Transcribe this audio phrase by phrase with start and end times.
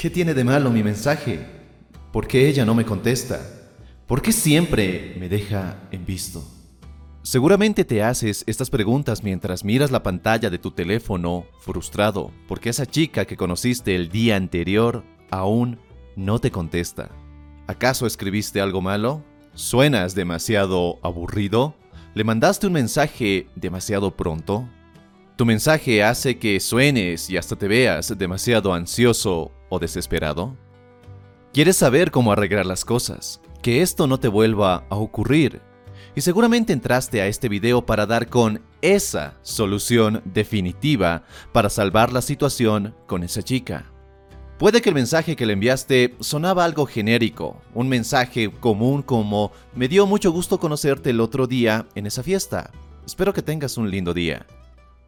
[0.00, 1.44] ¿Qué tiene de malo mi mensaje?
[2.10, 3.38] ¿Por qué ella no me contesta?
[4.06, 6.42] ¿Por qué siempre me deja en visto?
[7.22, 12.86] Seguramente te haces estas preguntas mientras miras la pantalla de tu teléfono frustrado porque esa
[12.86, 15.78] chica que conociste el día anterior aún
[16.16, 17.10] no te contesta.
[17.66, 19.22] ¿Acaso escribiste algo malo?
[19.52, 21.74] ¿Suenas demasiado aburrido?
[22.14, 24.66] ¿Le mandaste un mensaje demasiado pronto?
[25.40, 30.54] ¿Tu mensaje hace que suenes y hasta te veas demasiado ansioso o desesperado?
[31.54, 33.40] ¿Quieres saber cómo arreglar las cosas?
[33.62, 35.62] Que esto no te vuelva a ocurrir
[36.14, 42.20] y seguramente entraste a este video para dar con esa solución definitiva para salvar la
[42.20, 43.90] situación con esa chica.
[44.58, 49.88] Puede que el mensaje que le enviaste sonaba algo genérico, un mensaje común como me
[49.88, 52.70] dio mucho gusto conocerte el otro día en esa fiesta.
[53.06, 54.46] Espero que tengas un lindo día.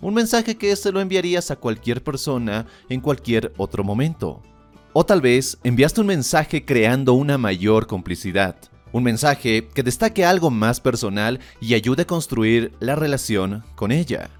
[0.02, 4.42] Un mensaje que se lo enviarías a cualquier persona en cualquier otro momento.
[4.92, 8.56] O tal vez enviaste un mensaje creando una mayor complicidad
[8.92, 14.30] un mensaje que destaque algo más personal y ayude a construir la relación con ella.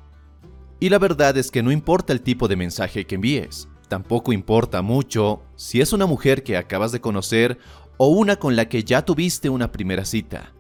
[0.79, 4.83] Y la verdad es que no importa el tipo de mensaje que envíes, tampoco importa
[4.83, 7.59] mucho si es una mujer que acabas de conocer
[7.97, 10.53] o una con la que ya tuviste una primera cita.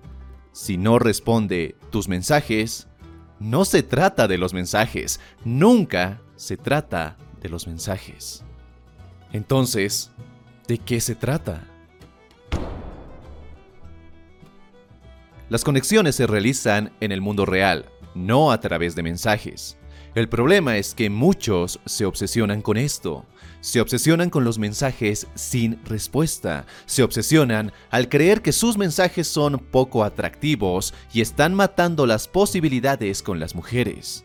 [0.52, 2.88] Si no responde tus mensajes,
[3.42, 8.44] no se trata de los mensajes, nunca se trata de los mensajes.
[9.32, 10.12] Entonces,
[10.68, 11.64] ¿de qué se trata?
[15.48, 19.76] Las conexiones se realizan en el mundo real, no a través de mensajes.
[20.14, 23.26] El problema es que muchos se obsesionan con esto.
[23.62, 26.66] Se obsesionan con los mensajes sin respuesta.
[26.84, 33.22] Se obsesionan al creer que sus mensajes son poco atractivos y están matando las posibilidades
[33.22, 34.24] con las mujeres.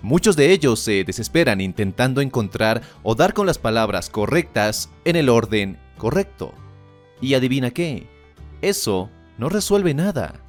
[0.00, 5.28] Muchos de ellos se desesperan intentando encontrar o dar con las palabras correctas en el
[5.28, 6.54] orden correcto.
[7.20, 8.08] Y adivina qué,
[8.62, 10.40] eso no resuelve nada.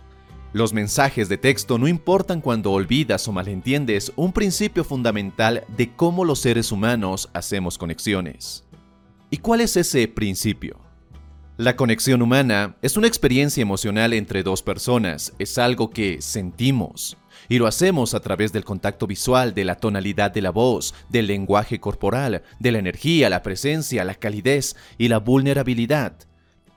[0.54, 6.26] Los mensajes de texto no importan cuando olvidas o malentiendes un principio fundamental de cómo
[6.26, 8.64] los seres humanos hacemos conexiones.
[9.32, 10.80] ¿Y cuál es ese principio?
[11.58, 17.18] La conexión humana es una experiencia emocional entre dos personas, es algo que sentimos,
[17.50, 21.26] y lo hacemos a través del contacto visual, de la tonalidad de la voz, del
[21.26, 26.14] lenguaje corporal, de la energía, la presencia, la calidez y la vulnerabilidad.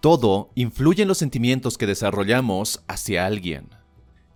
[0.00, 3.68] Todo influye en los sentimientos que desarrollamos hacia alguien.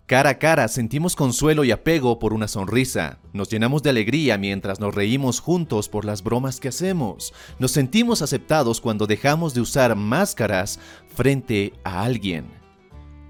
[0.07, 4.81] Cara a cara sentimos consuelo y apego por una sonrisa, nos llenamos de alegría mientras
[4.81, 9.95] nos reímos juntos por las bromas que hacemos, nos sentimos aceptados cuando dejamos de usar
[9.95, 10.81] máscaras
[11.15, 12.47] frente a alguien.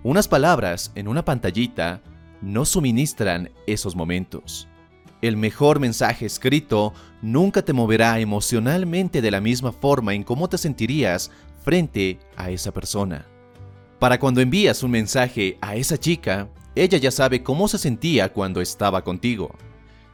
[0.03, 2.01] Unas palabras en una pantallita
[2.41, 4.67] no suministran esos momentos.
[5.21, 10.57] El mejor mensaje escrito nunca te moverá emocionalmente de la misma forma en cómo te
[10.57, 11.31] sentirías
[11.61, 13.27] frente a esa persona.
[13.99, 18.61] Para cuando envías un mensaje a esa chica, ella ya sabe cómo se sentía cuando
[18.61, 19.55] estaba contigo.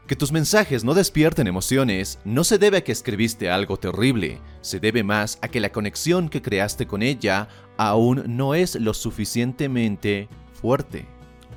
[0.07, 4.79] Que tus mensajes no despierten emociones no se debe a que escribiste algo terrible, se
[4.79, 10.29] debe más a que la conexión que creaste con ella aún no es lo suficientemente
[10.53, 11.07] fuerte.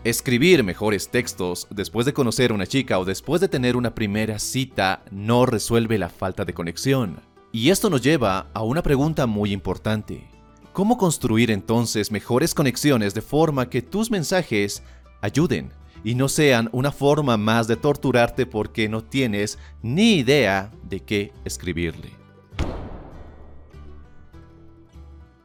[0.04, 4.40] Escribir mejores textos después de conocer a una chica o después de tener una primera
[4.40, 7.29] cita no resuelve la falta de conexión.
[7.52, 10.30] Y esto nos lleva a una pregunta muy importante.
[10.72, 14.84] ¿Cómo construir entonces mejores conexiones de forma que tus mensajes
[15.20, 15.74] ayuden
[16.04, 21.34] y no sean una forma más de torturarte porque no tienes ni idea de qué
[21.44, 22.12] escribirle?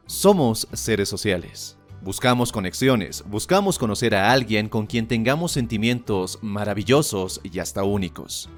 [0.05, 1.79] Somos seres sociales.
[2.03, 8.51] Buscamos conexiones, buscamos conocer a alguien con quien tengamos sentimientos maravillosos y hasta únicos.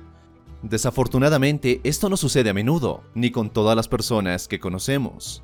[0.63, 5.43] Desafortunadamente, esto no sucede a menudo, ni con todas las personas que conocemos.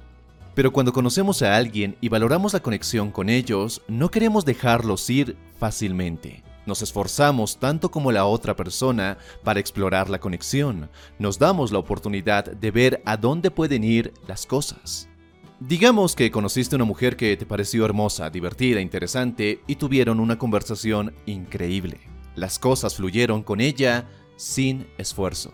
[0.54, 5.36] Pero cuando conocemos a alguien y valoramos la conexión con ellos, no queremos dejarlos ir
[5.58, 6.42] fácilmente.
[6.66, 10.90] Nos esforzamos tanto como la otra persona para explorar la conexión.
[11.18, 15.08] Nos damos la oportunidad de ver a dónde pueden ir las cosas.
[15.58, 20.38] Digamos que conociste a una mujer que te pareció hermosa, divertida, interesante y tuvieron una
[20.38, 22.00] conversación increíble.
[22.34, 24.06] Las cosas fluyeron con ella
[24.42, 25.52] sin esfuerzo.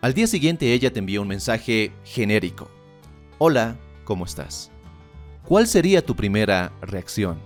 [0.00, 2.68] Al día siguiente ella te envió un mensaje genérico.
[3.38, 4.72] Hola, ¿cómo estás?
[5.44, 7.38] ¿Cuál sería tu primera reacción?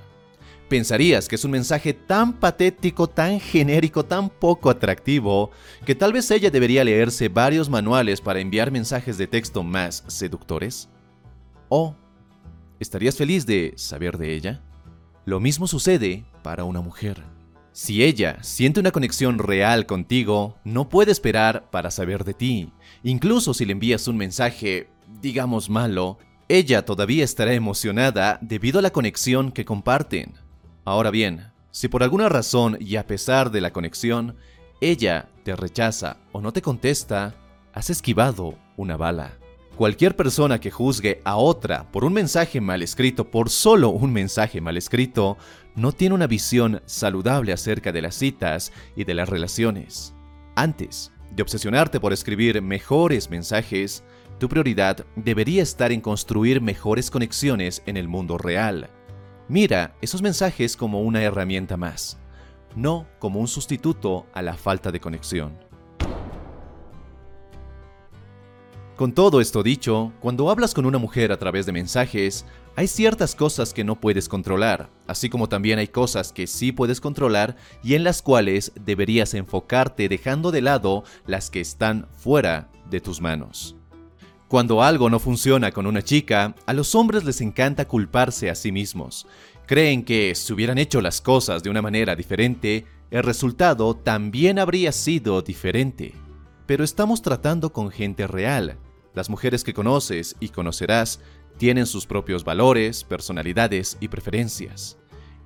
[0.70, 5.50] Pensarías que es un mensaje tan patético, tan genérico, tan poco atractivo,
[5.84, 10.88] que tal vez ella debería leerse varios manuales para enviar mensajes de texto más seductores.
[11.69, 11.94] ¿O
[12.80, 14.62] estarías feliz de saber de ella?
[15.26, 17.22] Lo mismo sucede para una mujer.
[17.72, 22.72] Si ella siente una conexión real contigo, no puede esperar para saber de ti.
[23.02, 24.88] Incluso si le envías un mensaje
[25.20, 30.34] digamos malo, ella todavía estará emocionada debido a la conexión que comparten.
[30.84, 34.36] Ahora bien, si por alguna razón y a pesar de la conexión,
[34.80, 37.34] ella te rechaza o no te contesta,
[37.72, 39.38] has esquivado una bala.
[39.76, 44.60] Cualquier persona que juzgue a otra por un mensaje mal escrito, por solo un mensaje
[44.60, 45.38] mal escrito,
[45.74, 50.14] no tiene una visión saludable acerca de las citas y de las relaciones.
[50.54, 54.04] Antes de obsesionarte por escribir mejores mensajes,
[54.38, 58.90] tu prioridad debería estar en construir mejores conexiones en el mundo real.
[59.48, 62.19] Mira esos mensajes como una herramienta más,
[62.76, 65.71] no como un sustituto a la falta de conexión.
[69.02, 72.46] Con todo esto dicho, cuando hablas con una mujer a través de mensajes,
[72.76, 77.00] hay ciertas cosas que no puedes controlar, así como también hay cosas que sí puedes
[77.00, 83.00] controlar y en las cuales deberías enfocarte dejando de lado las que están fuera de
[83.00, 83.75] tus manos.
[84.46, 88.70] Cuando algo no funciona con una chica, a los hombres les encanta culparse a sí
[88.70, 89.26] mismos.
[89.66, 94.93] Creen que si hubieran hecho las cosas de una manera diferente, el resultado también habría
[94.93, 96.14] sido diferente
[96.72, 98.78] pero estamos tratando con gente real.
[99.14, 101.20] Las mujeres que conoces y conocerás
[101.59, 104.97] tienen sus propios valores, personalidades y preferencias.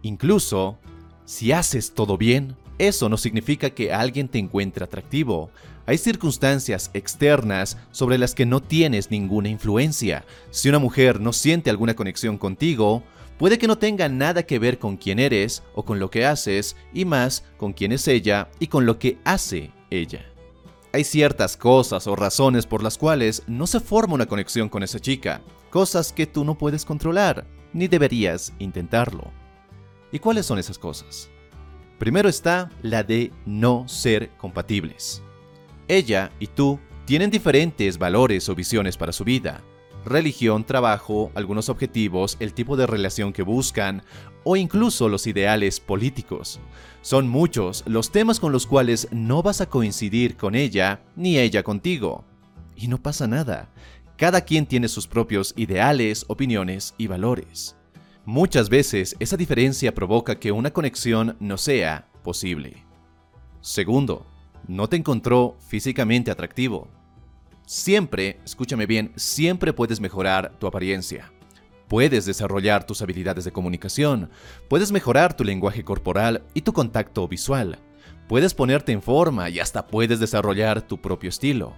[0.03, 0.79] Incluso,
[1.25, 5.51] si haces todo bien, eso no significa que alguien te encuentre atractivo.
[5.87, 10.25] Hay circunstancias externas sobre las que no tienes ninguna influencia.
[10.51, 13.03] Si una mujer no siente alguna conexión contigo,
[13.39, 16.77] puede que no tenga nada que ver con quién eres o con lo que haces,
[16.93, 20.25] y más con quién es ella y con lo que hace ella.
[20.97, 24.99] Hay ciertas cosas o razones por las cuales no se forma una conexión con esa
[24.99, 29.31] chica, cosas que tú no puedes controlar, ni deberías intentarlo.
[30.11, 31.29] ¿Y cuáles son esas cosas?
[31.99, 35.23] Primero está la de no ser compatibles.
[35.87, 39.63] Ella y tú tienen diferentes valores o visiones para su vida,
[40.07, 44.03] religión, trabajo, algunos objetivos, el tipo de relación que buscan
[44.45, 46.61] o incluso los ideales políticos.
[47.03, 51.63] Son muchos los temas con los cuales no vas a coincidir con ella ni ella
[51.63, 52.25] contigo.
[52.75, 53.69] Y no pasa nada.
[54.17, 57.77] Cada quien tiene sus propios ideales, opiniones y valores.
[58.25, 62.85] Muchas veces esa diferencia provoca que una conexión no sea posible.
[63.61, 64.27] Segundo,
[64.69, 66.89] no te encontró físicamente atractivo.
[67.67, 71.33] Siempre, escúchame bien, siempre puedes mejorar tu apariencia.
[71.89, 74.31] Puedes desarrollar tus habilidades de comunicación,
[74.69, 77.81] puedes mejorar tu lenguaje corporal y tu contacto visual,
[78.29, 81.75] puedes ponerte en forma y hasta puedes desarrollar tu propio estilo.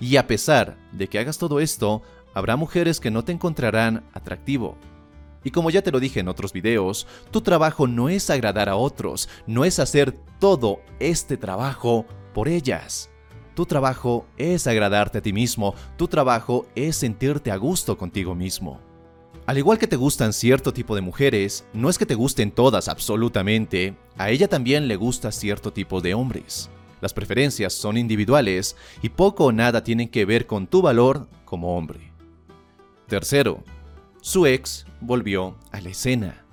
[0.00, 2.00] Y a pesar de que hagas todo esto,
[2.32, 4.78] habrá mujeres que no te encontrarán atractivo.
[5.44, 8.76] Y como ya te lo dije en otros videos, tu trabajo no es agradar a
[8.76, 13.10] otros, no es hacer todo este trabajo por ellas.
[13.56, 18.78] Tu trabajo es agradarte a ti mismo, tu trabajo es sentirte a gusto contigo mismo.
[19.46, 22.86] Al igual que te gustan cierto tipo de mujeres, no es que te gusten todas
[22.86, 26.68] absolutamente, a ella también le gusta cierto tipo de hombres.
[27.00, 31.78] Las preferencias son individuales y poco o nada tienen que ver con tu valor como
[31.78, 32.12] hombre.
[33.06, 33.64] Tercero,
[34.20, 36.44] su ex volvió a la escena.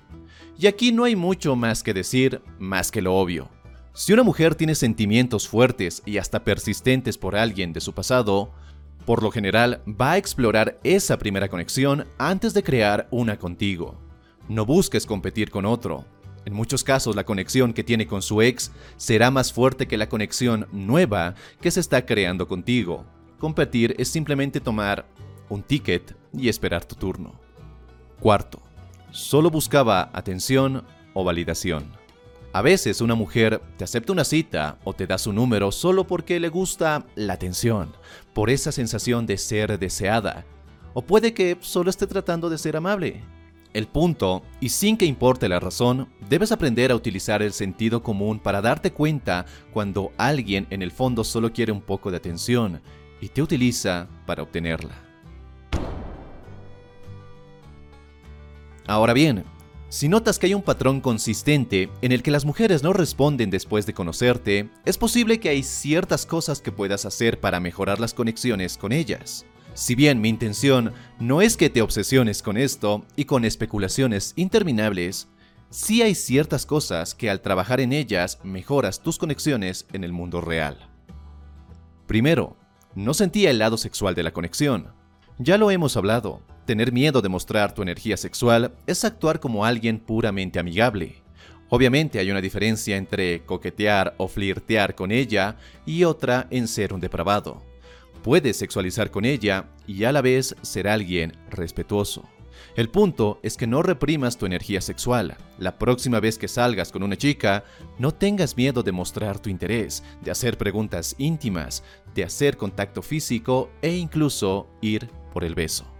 [0.57, 3.49] Y aquí no hay mucho más que decir, más que lo obvio.
[3.95, 8.51] Si una mujer tiene sentimientos fuertes y hasta persistentes por alguien de su pasado,
[9.05, 14.01] por lo general va a explorar esa primera conexión antes de crear una contigo.
[14.49, 16.05] No busques competir con otro.
[16.43, 20.09] En muchos casos la conexión que tiene con su ex será más fuerte que la
[20.09, 23.05] conexión nueva que se está creando contigo.
[23.37, 25.05] Competir es simplemente tomar
[25.49, 27.39] un ticket y esperar tu turno.
[28.19, 28.59] Cuarto,
[29.11, 30.83] solo buscaba atención
[31.13, 32.02] o validación.
[32.55, 36.39] A veces una mujer te acepta una cita o te da su número solo porque
[36.39, 37.97] le gusta la atención,
[38.35, 40.45] por esa sensación de ser deseada,
[40.93, 43.23] o puede que solo esté tratando de ser amable.
[43.73, 48.37] El punto, y sin que importe la razón, debes aprender a utilizar el sentido común
[48.37, 52.83] para darte cuenta cuando alguien en el fondo solo quiere un poco de atención
[53.19, 54.93] y te utiliza para obtenerla.
[58.85, 59.43] Ahora bien,
[59.93, 63.85] si notas que hay un patrón consistente en el que las mujeres no responden después
[63.85, 68.75] de conocerte, es posible que hay ciertas cosas que puedas hacer para mejorar las conexiones
[68.75, 69.45] con ellas.
[69.75, 75.27] Si bien mi intención no es que te obsesiones con esto y con especulaciones interminables,
[75.69, 80.41] sí hay ciertas cosas que al trabajar en ellas mejoras tus conexiones en el mundo
[80.41, 80.89] real.
[82.07, 82.57] Primero,
[82.95, 84.91] no sentía el lado sexual de la conexión.
[85.37, 89.99] Ya lo hemos hablado, Tener miedo de mostrar tu energía sexual es actuar como alguien
[89.99, 91.15] puramente amigable.
[91.67, 97.01] Obviamente hay una diferencia entre coquetear o flirtear con ella y otra en ser un
[97.01, 97.61] depravado.
[98.23, 102.23] Puedes sexualizar con ella y a la vez ser alguien respetuoso.
[102.77, 105.35] El punto es que no reprimas tu energía sexual.
[105.57, 107.65] La próxima vez que salgas con una chica,
[107.99, 111.83] no tengas miedo de mostrar tu interés, de hacer preguntas íntimas,
[112.15, 115.92] de hacer contacto físico e incluso ir por el beso.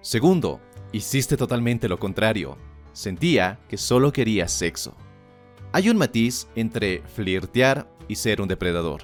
[0.00, 0.60] Segundo,
[0.92, 2.56] hiciste totalmente lo contrario.
[2.92, 4.94] Sentía que solo querías sexo.
[5.72, 9.02] Hay un matiz entre flirtear y ser un depredador.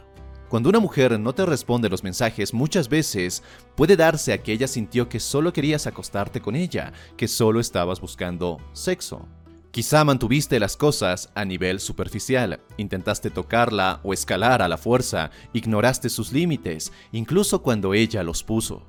[0.49, 3.43] Cuando una mujer no te responde los mensajes, muchas veces
[3.75, 8.01] puede darse a que ella sintió que solo querías acostarte con ella, que solo estabas
[8.01, 9.27] buscando sexo.
[9.73, 16.09] Quizá mantuviste las cosas a nivel superficial, intentaste tocarla o escalar a la fuerza, ignoraste
[16.09, 18.87] sus límites, incluso cuando ella los puso.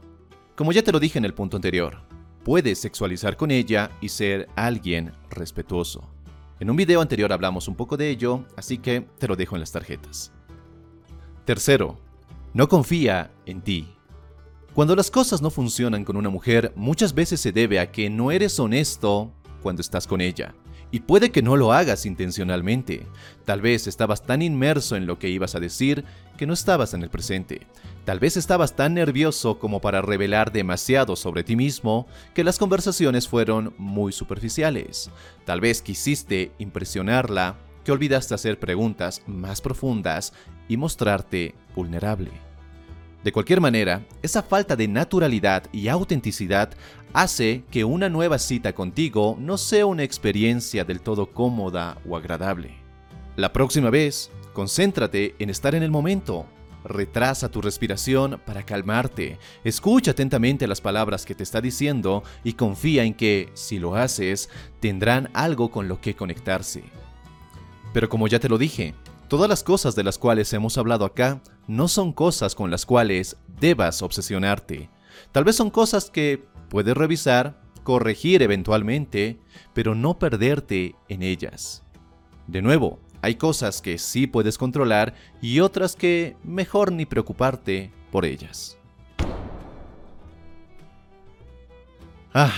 [0.55, 1.97] Como ya te lo dije en el punto anterior,
[2.45, 6.09] puedes sexualizar con ella y ser alguien respetuoso.
[6.61, 9.59] En un video anterior hablamos un poco de ello, así que te lo dejo en
[9.59, 10.31] las tarjetas.
[11.43, 11.97] Tercero,
[12.53, 13.89] no confía en ti.
[14.73, 18.31] Cuando las cosas no funcionan con una mujer, muchas veces se debe a que no
[18.31, 20.55] eres honesto cuando estás con ella.
[20.89, 23.05] Y puede que no lo hagas intencionalmente.
[23.43, 26.05] Tal vez estabas tan inmerso en lo que ibas a decir
[26.37, 27.67] que no estabas en el presente.
[28.05, 33.27] Tal vez estabas tan nervioso como para revelar demasiado sobre ti mismo que las conversaciones
[33.27, 35.09] fueron muy superficiales.
[35.43, 40.33] Tal vez quisiste impresionarla que olvidaste hacer preguntas más profundas
[40.67, 42.29] y mostrarte vulnerable.
[43.23, 46.69] De cualquier manera, esa falta de naturalidad y autenticidad
[47.11, 52.75] hace que una nueva cita contigo no sea una experiencia del todo cómoda o agradable.
[53.35, 56.45] La próxima vez, concéntrate en estar en el momento.
[56.85, 59.39] Retrasa tu respiración para calmarte.
[59.63, 64.49] Escucha atentamente las palabras que te está diciendo y confía en que, si lo haces,
[64.79, 66.83] tendrán algo con lo que conectarse.
[67.91, 68.93] Pero como ya te lo dije,
[69.27, 73.37] todas las cosas de las cuales hemos hablado acá no son cosas con las cuales
[73.59, 74.89] debas obsesionarte.
[75.31, 79.39] Tal vez son cosas que puedes revisar, corregir eventualmente,
[79.73, 81.83] pero no perderte en ellas.
[82.45, 88.23] De nuevo, hay cosas que sí puedes controlar y otras que mejor ni preocuparte por
[88.23, 88.77] ellas.
[92.35, 92.53] Ah,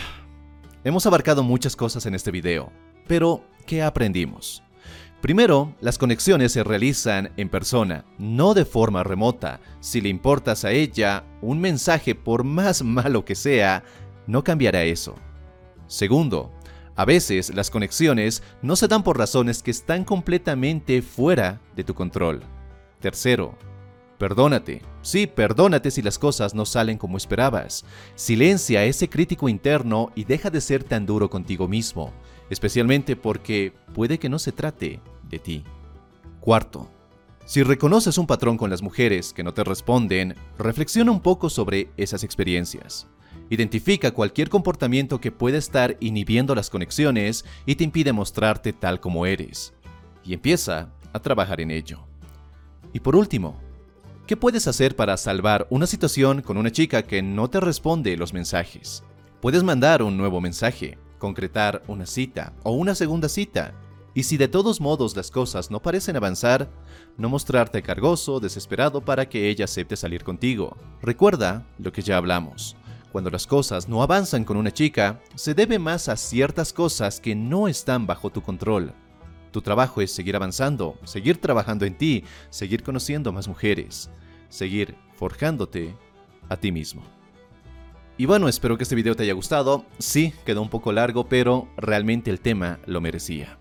[0.84, 2.70] hemos abarcado muchas cosas en este video,
[3.08, 4.62] pero ¿qué aprendimos?
[5.22, 9.62] Primero, las conexiones se realizan en persona, no de forma remota.
[9.80, 13.86] Si le importas a ella, un mensaje, por más malo que sea,
[14.28, 15.16] no cambiará eso.
[15.88, 16.52] Segundo,
[16.98, 21.94] a veces las conexiones no se dan por razones que están completamente fuera de tu
[21.94, 22.44] control.
[23.00, 23.58] Tercero,
[24.18, 24.82] perdónate.
[25.02, 27.86] Sí, perdónate si las cosas no salen como esperabas.
[28.16, 32.12] Silencia ese crítico interno y deja de ser tan duro contigo mismo
[32.50, 35.64] especialmente porque puede que no se trate de ti.
[36.40, 36.90] Cuarto,
[37.46, 41.90] si reconoces un patrón con las mujeres que no te responden, reflexiona un poco sobre
[41.98, 43.08] esas experiencias.
[43.50, 49.26] Identifica cualquier comportamiento que pueda estar inhibiendo las conexiones y te impide mostrarte tal como
[49.26, 49.74] eres.
[50.24, 52.06] Y empieza a trabajar en ello.
[52.92, 53.62] Y por último,
[54.26, 58.34] ¿qué puedes hacer para salvar una situación con una chica que no te responde los
[58.34, 59.04] mensajes?
[59.42, 63.74] Puedes mandar un nuevo mensaje, concretar una cita o una segunda cita.
[64.14, 66.70] Y si de todos modos las cosas no parecen avanzar,
[67.18, 70.76] no mostrarte cargoso, desesperado para que ella acepte salir contigo.
[71.02, 72.76] Recuerda lo que ya hablamos.
[73.18, 77.34] Cuando las cosas no avanzan con una chica, se debe más a ciertas cosas que
[77.34, 78.94] no están bajo tu control.
[79.50, 84.12] Tu trabajo es seguir avanzando, seguir trabajando en ti, seguir conociendo más mujeres,
[84.50, 85.96] seguir forjándote
[86.48, 87.02] a ti mismo.
[88.20, 89.88] Y bueno, espero que este video te haya gustado.
[89.98, 93.58] Sí, quedó un poco largo, pero realmente el tema lo merecía.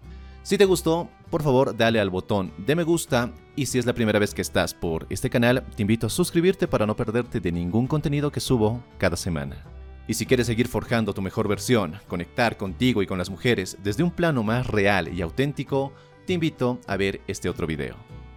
[0.47, 3.95] Si te gustó, por favor dale al botón de me gusta y si es la
[3.95, 7.51] primera vez que estás por este canal, te invito a suscribirte para no perderte de
[7.51, 9.65] ningún contenido que subo cada semana.
[10.07, 14.05] Y si quieres seguir forjando tu mejor versión, conectar contigo y con las mujeres desde
[14.05, 15.93] un plano más real y auténtico,
[16.29, 17.97] te invito a ver este otro video.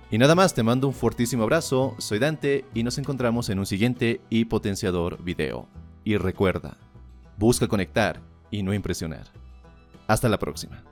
[0.10, 3.68] Y nada más, te mando un fuertísimo abrazo, soy Dante y nos encontramos en un
[3.68, 5.70] siguiente y potenciador video.
[6.04, 6.76] Y recuerda,
[7.38, 9.28] busca conectar y no impresionar.
[10.08, 10.89] Hasta la próxima.